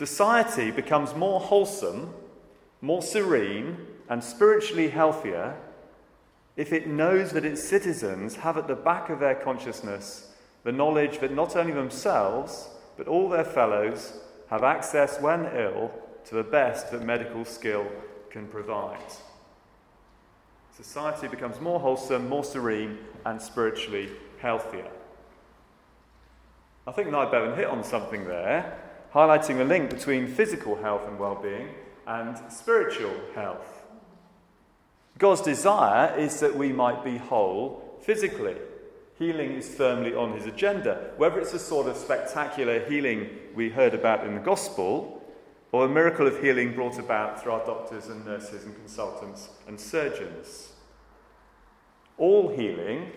Society 0.00 0.70
becomes 0.70 1.14
more 1.14 1.38
wholesome, 1.38 2.14
more 2.80 3.02
serene, 3.02 3.76
and 4.08 4.24
spiritually 4.24 4.88
healthier 4.88 5.54
if 6.56 6.72
it 6.72 6.86
knows 6.86 7.32
that 7.32 7.44
its 7.44 7.62
citizens 7.62 8.36
have 8.36 8.56
at 8.56 8.66
the 8.66 8.74
back 8.74 9.10
of 9.10 9.20
their 9.20 9.34
consciousness 9.34 10.32
the 10.64 10.72
knowledge 10.72 11.18
that 11.18 11.34
not 11.34 11.54
only 11.54 11.74
themselves, 11.74 12.70
but 12.96 13.08
all 13.08 13.28
their 13.28 13.44
fellows 13.44 14.14
have 14.48 14.62
access 14.62 15.20
when 15.20 15.44
ill 15.54 15.90
to 16.24 16.34
the 16.34 16.44
best 16.44 16.90
that 16.90 17.02
medical 17.02 17.44
skill 17.44 17.86
can 18.30 18.46
provide. 18.46 19.12
Society 20.74 21.28
becomes 21.28 21.60
more 21.60 21.78
wholesome, 21.78 22.26
more 22.26 22.44
serene, 22.44 22.96
and 23.26 23.38
spiritually 23.42 24.08
healthier. 24.38 24.88
I 26.86 26.92
think 26.92 27.10
Nye 27.10 27.30
Bevan 27.30 27.54
hit 27.54 27.66
on 27.66 27.84
something 27.84 28.24
there, 28.24 28.89
highlighting 29.14 29.58
the 29.58 29.64
link 29.64 29.90
between 29.90 30.26
physical 30.26 30.76
health 30.76 31.02
and 31.06 31.18
well 31.18 31.40
being 31.40 31.68
and 32.06 32.36
spiritual 32.50 33.14
health. 33.34 33.84
God's 35.18 35.42
desire 35.42 36.16
is 36.16 36.40
that 36.40 36.56
we 36.56 36.72
might 36.72 37.04
be 37.04 37.18
whole 37.18 37.98
physically. 38.02 38.56
Healing 39.18 39.52
is 39.52 39.74
firmly 39.74 40.14
on 40.14 40.32
his 40.32 40.46
agenda. 40.46 41.10
Whether 41.18 41.40
it's 41.40 41.52
the 41.52 41.58
sort 41.58 41.88
of 41.88 41.96
spectacular 41.96 42.80
healing 42.88 43.28
we 43.54 43.68
heard 43.68 43.92
about 43.92 44.26
in 44.26 44.34
the 44.34 44.40
gospel, 44.40 45.22
or 45.72 45.84
a 45.84 45.88
miracle 45.88 46.26
of 46.26 46.40
healing 46.40 46.74
brought 46.74 46.98
about 46.98 47.40
through 47.40 47.52
our 47.52 47.64
doctors 47.64 48.08
and 48.08 48.24
nurses 48.24 48.64
and 48.64 48.74
consultants 48.74 49.50
and 49.68 49.78
surgeons. 49.78 50.72
All 52.16 52.48
healing 52.48 53.12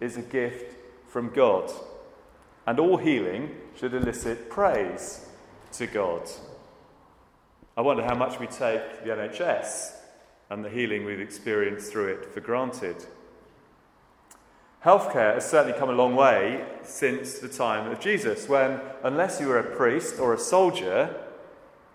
is 0.00 0.16
a 0.16 0.22
gift 0.22 0.76
from 1.08 1.30
God, 1.30 1.70
and 2.66 2.78
all 2.78 2.96
healing 2.96 3.54
should 3.76 3.94
elicit 3.94 4.48
praise 4.48 5.27
to 5.72 5.86
God. 5.86 6.28
I 7.76 7.80
wonder 7.80 8.02
how 8.02 8.14
much 8.14 8.40
we 8.40 8.46
take 8.46 9.04
the 9.04 9.10
NHS 9.10 9.92
and 10.50 10.64
the 10.64 10.70
healing 10.70 11.04
we've 11.04 11.20
experienced 11.20 11.92
through 11.92 12.08
it 12.08 12.26
for 12.26 12.40
granted. 12.40 12.96
Healthcare 14.84 15.34
has 15.34 15.48
certainly 15.48 15.78
come 15.78 15.90
a 15.90 15.92
long 15.92 16.14
way 16.14 16.64
since 16.82 17.38
the 17.38 17.48
time 17.48 17.90
of 17.90 18.00
Jesus, 18.00 18.48
when, 18.48 18.80
unless 19.02 19.40
you 19.40 19.48
were 19.48 19.58
a 19.58 19.76
priest 19.76 20.18
or 20.18 20.34
a 20.34 20.38
soldier, 20.38 21.14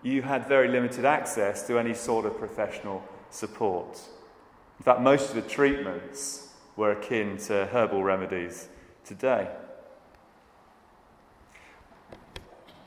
you 0.02 0.22
had 0.22 0.46
very 0.46 0.68
limited 0.68 1.04
access 1.04 1.66
to 1.66 1.78
any 1.78 1.94
sort 1.94 2.26
of 2.26 2.38
professional 2.38 3.02
support. 3.30 4.00
In 4.78 4.84
fact, 4.84 5.00
most 5.00 5.30
of 5.30 5.34
the 5.34 5.42
treatments 5.42 6.48
were 6.76 6.92
akin 6.92 7.38
to 7.38 7.66
herbal 7.66 8.04
remedies 8.04 8.68
today. 9.04 9.48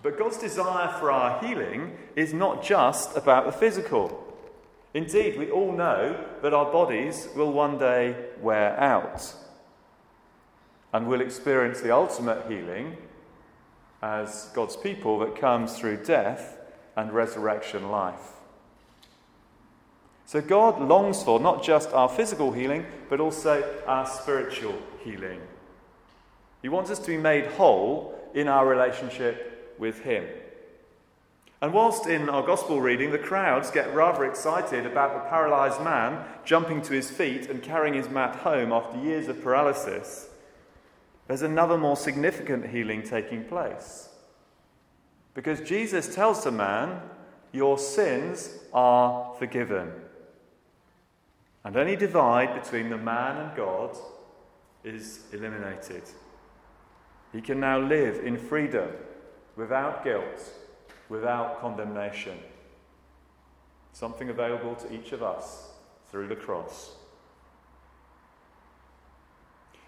But 0.03 0.17
God's 0.17 0.37
desire 0.37 0.97
for 0.99 1.11
our 1.11 1.43
healing 1.43 1.97
is 2.15 2.33
not 2.33 2.63
just 2.63 3.17
about 3.17 3.45
the 3.45 3.51
physical. 3.51 4.23
Indeed, 4.93 5.37
we 5.37 5.49
all 5.51 5.71
know 5.71 6.25
that 6.41 6.53
our 6.53 6.71
bodies 6.71 7.27
will 7.35 7.51
one 7.51 7.77
day 7.77 8.15
wear 8.41 8.79
out 8.79 9.33
and 10.93 11.07
we'll 11.07 11.21
experience 11.21 11.81
the 11.81 11.91
ultimate 11.91 12.49
healing 12.49 12.97
as 14.01 14.49
God's 14.53 14.77
people 14.77 15.19
that 15.19 15.35
comes 15.35 15.77
through 15.77 16.03
death 16.03 16.57
and 16.95 17.11
resurrection 17.11 17.89
life. 17.89 18.33
So 20.25 20.41
God 20.41 20.81
longs 20.81 21.23
for 21.23 21.39
not 21.39 21.63
just 21.63 21.91
our 21.93 22.09
physical 22.09 22.51
healing, 22.51 22.85
but 23.09 23.19
also 23.19 23.63
our 23.85 24.05
spiritual 24.05 24.75
healing. 25.03 25.41
He 26.61 26.69
wants 26.69 26.91
us 26.91 26.99
to 26.99 27.07
be 27.07 27.17
made 27.17 27.45
whole 27.45 28.13
in 28.33 28.47
our 28.47 28.67
relationship 28.67 29.56
with 29.79 30.01
Him. 30.01 30.25
And 31.59 31.73
whilst 31.73 32.05
in 32.05 32.29
our 32.29 32.45
gospel 32.45 32.81
reading, 32.81 33.11
the 33.11 33.17
crowds 33.17 33.71
get 33.71 33.93
rather 33.93 34.25
excited 34.25 34.85
about 34.85 35.13
the 35.13 35.29
paralyzed 35.29 35.81
man 35.81 36.23
jumping 36.45 36.83
to 36.83 36.93
his 36.93 37.09
feet 37.09 37.49
and 37.49 37.63
carrying 37.63 37.95
his 37.95 38.09
mat 38.09 38.35
home 38.37 38.71
after 38.71 38.99
years 38.99 39.27
of 39.27 39.41
paralysis, 39.41 40.29
there's 41.27 41.41
another 41.41 41.77
more 41.77 41.97
significant 41.97 42.67
healing 42.67 43.01
taking 43.01 43.43
place. 43.43 44.09
Because 45.33 45.59
Jesus 45.61 46.13
tells 46.13 46.43
the 46.43 46.51
man, 46.51 47.01
Your 47.51 47.79
sins 47.79 48.59
are 48.71 49.33
forgiven. 49.39 49.91
And 51.63 51.75
any 51.75 51.95
divide 51.95 52.61
between 52.61 52.89
the 52.89 52.97
man 52.97 53.37
and 53.37 53.57
God 53.57 53.97
is 54.83 55.25
eliminated. 55.33 56.03
He 57.33 57.41
can 57.41 57.59
now 57.59 57.79
live 57.79 58.25
in 58.25 58.37
freedom, 58.37 58.89
without 59.57 60.03
guilt 60.03 60.53
without 61.09 61.61
condemnation. 61.61 62.37
Something 63.93 64.29
available 64.29 64.75
to 64.75 64.93
each 64.93 65.11
of 65.11 65.23
us 65.23 65.69
through 66.11 66.27
the 66.27 66.35
cross. 66.35 66.91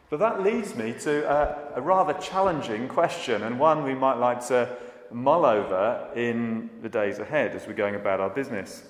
But 0.09 0.19
that 0.19 0.41
leads 0.41 0.75
me 0.75 0.93
to 1.01 1.29
a, 1.29 1.79
a, 1.79 1.81
rather 1.81 2.13
challenging 2.13 2.87
question, 2.87 3.43
and 3.43 3.59
one 3.59 3.83
we 3.83 3.93
might 3.93 4.15
like 4.15 4.45
to 4.47 4.75
mull 5.11 5.45
over 5.45 6.09
in 6.15 6.69
the 6.81 6.89
days 6.89 7.19
ahead 7.19 7.55
as 7.55 7.67
we're 7.67 7.73
going 7.73 7.95
about 7.95 8.19
our 8.19 8.29
business. 8.29 8.83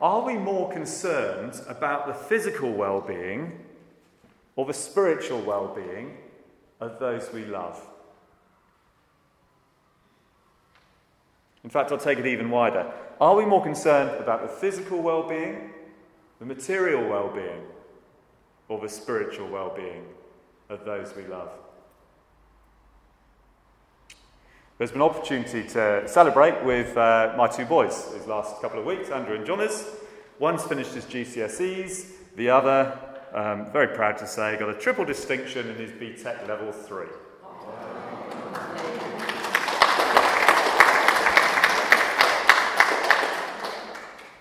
Are 0.00 0.24
we 0.24 0.38
more 0.38 0.72
concerned 0.72 1.60
about 1.68 2.06
the 2.06 2.14
physical 2.14 2.72
well 2.72 3.00
being 3.00 3.64
or 4.56 4.64
the 4.64 4.72
spiritual 4.72 5.40
well 5.40 5.74
being 5.74 6.16
of 6.80 6.98
those 6.98 7.30
we 7.32 7.44
love? 7.44 7.82
In 11.64 11.70
fact, 11.70 11.90
I'll 11.90 11.98
take 11.98 12.18
it 12.18 12.26
even 12.26 12.50
wider. 12.50 12.90
Are 13.20 13.34
we 13.34 13.44
more 13.44 13.62
concerned 13.62 14.10
about 14.22 14.42
the 14.42 14.48
physical 14.48 15.02
well 15.02 15.28
being, 15.28 15.70
the 16.38 16.46
material 16.46 17.08
well 17.08 17.28
being, 17.28 17.62
or 18.68 18.80
the 18.80 18.88
spiritual 18.88 19.48
well 19.48 19.74
being 19.74 20.04
of 20.68 20.84
those 20.84 21.14
we 21.16 21.24
love? 21.24 21.50
There's 24.78 24.92
been 24.92 25.00
an 25.00 25.08
opportunity 25.08 25.64
to 25.70 26.06
celebrate 26.06 26.64
with 26.64 26.96
uh, 26.96 27.34
my 27.36 27.48
two 27.48 27.64
boys 27.64 28.12
these 28.12 28.26
last 28.28 28.62
couple 28.62 28.78
of 28.78 28.86
weeks, 28.86 29.10
Andrew 29.10 29.34
and 29.34 29.44
Jonas. 29.44 29.84
One's 30.38 30.62
finished 30.62 30.94
his 30.94 31.04
GCSEs, 31.04 32.12
the 32.36 32.48
other, 32.48 32.96
um, 33.34 33.66
very 33.72 33.88
proud 33.88 34.16
to 34.18 34.26
say, 34.28 34.56
got 34.56 34.68
a 34.68 34.74
triple 34.74 35.04
distinction 35.04 35.68
in 35.68 35.74
his 35.74 35.90
BTEC 35.90 36.46
level 36.46 36.70
3. 36.70 37.06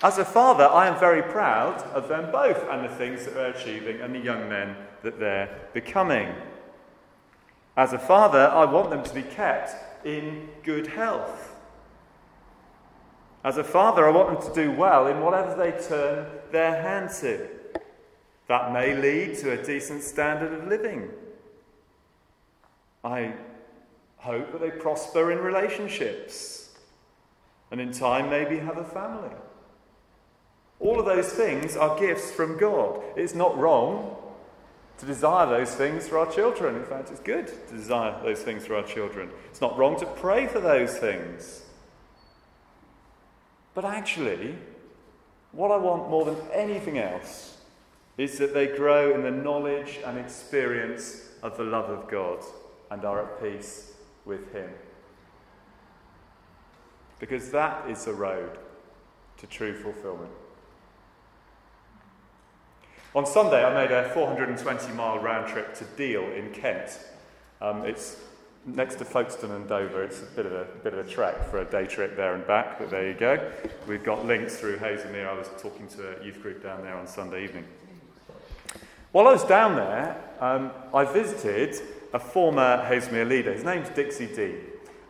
As 0.07 0.17
a 0.17 0.23
father, 0.23 0.63
I 0.63 0.87
am 0.87 0.97
very 0.97 1.21
proud 1.21 1.81
of 1.91 2.07
them 2.07 2.31
both 2.31 2.63
and 2.69 2.85
the 2.85 2.95
things 2.95 3.25
that 3.25 3.33
they're 3.33 3.51
achieving 3.51 3.99
and 3.99 4.15
the 4.15 4.19
young 4.19 4.47
men 4.47 4.77
that 5.03 5.19
they're 5.19 5.49
becoming. 5.73 6.33
As 7.75 7.91
a 7.91 7.99
father, 7.99 8.47
I 8.47 8.63
want 8.63 8.89
them 8.89 9.03
to 9.03 9.13
be 9.13 9.23
kept 9.23 10.05
in 10.05 10.47
good 10.63 10.87
health. 10.87 11.53
As 13.43 13.57
a 13.57 13.65
father, 13.65 14.07
I 14.07 14.11
want 14.11 14.39
them 14.39 14.49
to 14.49 14.63
do 14.63 14.71
well 14.71 15.07
in 15.07 15.19
whatever 15.19 15.53
they 15.55 15.77
turn 15.77 16.25
their 16.53 16.81
hand 16.81 17.09
to. 17.19 17.45
That 18.47 18.71
may 18.71 18.95
lead 18.95 19.37
to 19.39 19.59
a 19.59 19.61
decent 19.61 20.03
standard 20.03 20.53
of 20.53 20.69
living. 20.69 21.09
I 23.03 23.33
hope 24.15 24.53
that 24.53 24.61
they 24.61 24.71
prosper 24.71 25.33
in 25.33 25.39
relationships 25.39 26.77
and 27.71 27.81
in 27.81 27.91
time 27.91 28.29
maybe 28.29 28.57
have 28.59 28.77
a 28.77 28.85
family. 28.85 29.35
All 30.79 30.99
of 30.99 31.05
those 31.05 31.31
things 31.31 31.75
are 31.75 31.97
gifts 31.99 32.31
from 32.31 32.57
God. 32.57 33.01
It's 33.15 33.33
not 33.33 33.57
wrong 33.57 34.15
to 34.99 35.05
desire 35.05 35.45
those 35.45 35.73
things 35.73 36.07
for 36.07 36.17
our 36.17 36.31
children. 36.31 36.75
In 36.75 36.85
fact, 36.85 37.09
it's 37.11 37.19
good 37.19 37.47
to 37.47 37.75
desire 37.75 38.19
those 38.23 38.41
things 38.41 38.65
for 38.65 38.75
our 38.75 38.83
children. 38.83 39.29
It's 39.49 39.61
not 39.61 39.77
wrong 39.77 39.99
to 39.99 40.05
pray 40.05 40.47
for 40.47 40.59
those 40.59 40.97
things. 40.97 41.63
But 43.73 43.85
actually, 43.85 44.55
what 45.51 45.71
I 45.71 45.77
want 45.77 46.09
more 46.09 46.25
than 46.25 46.37
anything 46.51 46.97
else 46.97 47.57
is 48.17 48.39
that 48.39 48.53
they 48.53 48.67
grow 48.67 49.13
in 49.13 49.21
the 49.21 49.31
knowledge 49.31 49.99
and 50.03 50.17
experience 50.17 51.29
of 51.43 51.57
the 51.57 51.63
love 51.63 51.89
of 51.89 52.09
God 52.09 52.43
and 52.89 53.05
are 53.05 53.21
at 53.21 53.41
peace 53.41 53.93
with 54.25 54.51
Him. 54.51 54.69
Because 57.19 57.51
that 57.51 57.89
is 57.89 58.05
the 58.05 58.13
road 58.13 58.57
to 59.37 59.47
true 59.47 59.75
fulfillment. 59.75 60.31
On 63.17 63.25
Sunday, 63.25 63.65
I 63.65 63.73
made 63.73 63.91
a 63.91 64.07
420 64.09 64.93
mile 64.93 65.17
round 65.17 65.47
trip 65.47 65.73
to 65.77 65.85
Deal 65.97 66.21
in 66.21 66.51
Kent. 66.51 66.99
Um, 67.59 67.83
it's 67.83 68.17
next 68.67 68.97
to 68.97 69.05
Folkestone 69.05 69.49
and 69.49 69.67
Dover. 69.67 70.03
It's 70.03 70.21
a 70.21 70.25
bit 70.35 70.45
of 70.45 70.51
a 70.51 70.65
bit 70.83 70.93
of 70.93 71.03
a 71.03 71.09
trek 71.09 71.49
for 71.49 71.57
a 71.57 71.65
day 71.65 71.87
trip 71.87 72.15
there 72.15 72.35
and 72.35 72.45
back, 72.45 72.77
but 72.77 72.91
there 72.91 73.07
you 73.07 73.15
go. 73.15 73.51
We've 73.87 74.03
got 74.03 74.27
links 74.27 74.57
through 74.57 74.77
Haslemere. 74.77 75.27
I 75.27 75.33
was 75.33 75.49
talking 75.59 75.87
to 75.87 76.21
a 76.21 76.23
youth 76.23 76.43
group 76.43 76.61
down 76.61 76.83
there 76.83 76.93
on 76.93 77.07
Sunday 77.07 77.43
evening. 77.43 77.65
While 79.13 79.27
I 79.27 79.31
was 79.31 79.45
down 79.45 79.75
there, 79.75 80.23
um, 80.39 80.69
I 80.93 81.03
visited 81.03 81.75
a 82.13 82.19
former 82.19 82.85
Haslemere 82.87 83.27
leader. 83.27 83.51
His 83.51 83.63
name's 83.63 83.89
Dixie 83.89 84.27
D. 84.27 84.57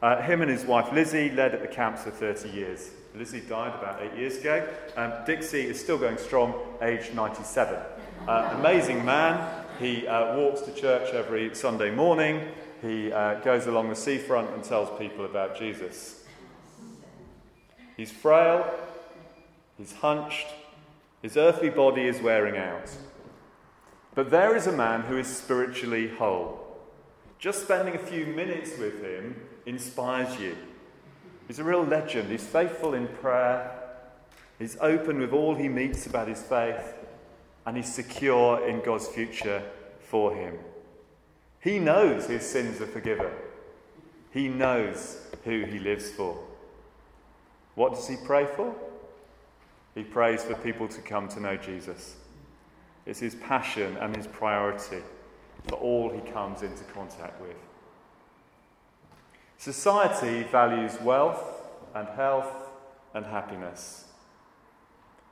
Uh, 0.02 0.22
him 0.22 0.42
and 0.42 0.52
his 0.52 0.64
wife 0.64 0.92
Lizzie 0.94 1.32
led 1.32 1.56
at 1.56 1.62
the 1.62 1.68
camps 1.68 2.04
for 2.04 2.12
30 2.12 2.50
years. 2.50 2.92
Lizzie 3.16 3.42
died 3.42 3.74
about 3.74 4.02
eight 4.02 4.14
years 4.18 4.38
ago. 4.38 4.68
Um, 4.96 5.12
Dixie 5.26 5.68
is 5.68 5.80
still 5.80 5.98
going 5.98 6.18
strong, 6.18 6.54
aged 6.82 7.16
97. 7.16 7.80
Uh, 8.28 8.56
amazing 8.60 9.04
man. 9.04 9.66
He 9.80 10.08
uh, 10.08 10.38
walks 10.38 10.62
to 10.62 10.74
church 10.74 11.14
every 11.14 11.56
Sunday 11.56 11.90
morning. 11.90 12.48
He 12.82 13.12
uh, 13.12 13.36
goes 13.40 13.66
along 13.66 13.90
the 13.90 13.96
seafront 13.96 14.52
and 14.52 14.64
tells 14.64 14.96
people 15.00 15.26
about 15.26 15.58
Jesus. 15.58 16.24
He's 17.96 18.12
frail, 18.12 18.72
he's 19.80 19.94
hunched, 19.94 20.48
his 21.24 21.36
earthly 21.38 21.70
body 21.70 22.04
is 22.04 22.22
wearing 22.22 22.58
out. 22.58 22.92
But 24.14 24.30
there 24.30 24.56
is 24.56 24.68
a 24.68 24.72
man 24.72 25.02
who 25.02 25.18
is 25.18 25.28
spiritually 25.28 26.08
whole. 26.08 26.67
Just 27.40 27.64
spending 27.64 27.96
a 27.96 28.00
few 28.00 28.26
minutes 28.26 28.78
with 28.78 29.04
him 29.04 29.36
inspires 29.66 30.40
you. 30.40 30.58
He's 31.48 31.60
a 31.60 31.64
real 31.64 31.84
legend. 31.84 32.30
He's 32.30 32.46
faithful 32.46 32.94
in 32.94 33.08
prayer. 33.08 33.72
He's 34.58 34.78
open 34.82 35.20
with 35.20 35.34
all 35.34 35.56
he 35.56 35.70
meets 35.70 36.08
about 36.08 36.28
his 36.28 36.42
faith. 36.42 36.96
And 37.66 37.78
he's 37.78 37.94
secure 37.94 38.68
in 38.68 38.82
God's 38.82 39.08
future 39.08 39.62
for 40.00 40.34
him. 40.34 40.58
He 41.60 41.80
knows 41.80 42.26
his 42.26 42.46
sins 42.46 42.82
are 42.82 42.88
forgiven. 42.88 43.32
He 44.32 44.48
knows 44.48 45.22
who 45.44 45.66
he 45.66 45.80
lives 45.80 46.10
for. 46.10 46.38
What 47.76 47.94
does 47.94 48.08
he 48.08 48.16
pray 48.26 48.46
for? 48.46 48.74
He 49.94 50.04
prays 50.04 50.44
for 50.44 50.56
people 50.56 50.88
to 50.88 51.02
come 51.02 51.28
to 51.30 51.40
know 51.40 51.58
Jesus. 51.58 52.16
It's 53.06 53.20
his 53.20 53.36
passion 53.36 53.96
and 53.98 54.16
his 54.16 54.28
priority 54.28 55.02
for 55.68 55.76
all 55.76 56.10
he 56.10 56.22
comes 56.32 56.62
into 56.62 56.84
contact 56.86 57.40
with. 57.42 57.56
Society 59.58 60.44
values 60.44 61.00
wealth 61.02 61.44
and 61.96 62.08
health 62.10 62.70
and 63.14 63.26
happiness. 63.26 64.06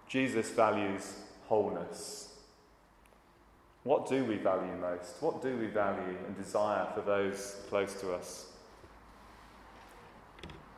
Jesus 0.08 0.50
values 0.50 1.14
wholeness. 1.48 2.30
What 3.84 4.10
do 4.10 4.26
we 4.26 4.38
value 4.38 4.76
most? 4.82 5.16
What 5.20 5.44
do 5.44 5.56
we 5.58 5.68
value 5.68 6.18
and 6.26 6.36
desire 6.36 6.88
for 6.96 7.02
those 7.02 7.58
close 7.70 7.94
to 8.02 8.14
us? 8.14 8.48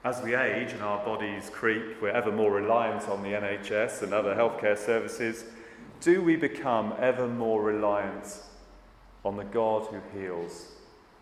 As 0.03 0.21
we 0.21 0.36
age 0.36 0.74
and 0.74 0.81
our 0.81 1.03
bodies 1.06 1.50
creep, 1.50 2.01
we're 2.01 2.10
ever 2.10 2.31
more 2.31 2.51
reliant 2.51 3.07
on 3.07 3.24
the 3.24 3.30
NHS 3.30 4.03
and 4.03 4.13
other 4.13 4.36
healthcare 4.36 4.77
services. 4.77 5.45
Do 6.01 6.21
we 6.21 6.36
become 6.36 6.94
ever 7.00 7.27
more 7.27 7.62
reliant 7.62 8.39
on 9.23 9.35
the 9.35 9.43
God 9.43 9.87
who 9.87 10.19
heals 10.19 10.71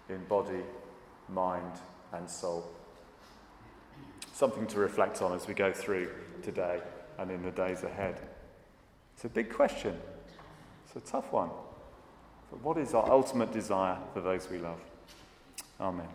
in 0.09 0.23
body, 0.25 0.63
mind, 1.29 1.73
and 2.13 2.29
soul? 2.29 2.65
Something 4.33 4.67
to 4.67 4.79
reflect 4.79 5.21
on 5.21 5.33
as 5.33 5.47
we 5.47 5.53
go 5.53 5.71
through 5.71 6.09
today 6.43 6.81
and 7.17 7.31
in 7.31 7.41
the 7.41 7.51
days 7.51 7.83
ahead. 7.83 8.19
It's 9.13 9.25
a 9.25 9.29
big 9.29 9.51
question, 9.51 9.97
it's 10.85 10.95
a 10.95 11.11
tough 11.11 11.31
one. 11.31 11.49
But 12.51 12.61
what 12.61 12.77
is 12.77 12.93
our 12.93 13.09
ultimate 13.09 13.51
desire 13.51 13.97
for 14.13 14.21
those 14.21 14.49
we 14.49 14.57
love? 14.57 14.79
Amen. 15.79 16.07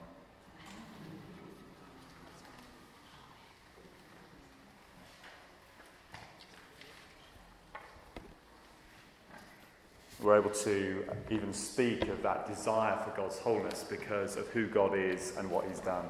We're 10.22 10.38
able 10.38 10.50
to 10.50 11.04
even 11.30 11.52
speak 11.52 12.08
of 12.08 12.22
that 12.22 12.46
desire 12.46 12.98
for 13.04 13.10
God's 13.16 13.38
wholeness 13.38 13.84
because 13.88 14.36
of 14.36 14.46
who 14.48 14.66
God 14.66 14.94
is 14.94 15.34
and 15.38 15.50
what 15.50 15.66
He's 15.66 15.80
done. 15.80 16.04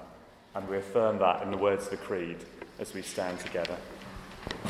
And 0.55 0.69
we 0.69 0.79
affirm 0.79 1.19
that 1.19 1.43
in 1.43 1.53
the 1.53 1.57
words 1.57 1.85
of 1.85 1.91
the 1.93 1.97
Creed 1.99 2.39
as 2.81 2.93
we 2.93 3.03
stand 3.03 3.39
together. 3.39 3.77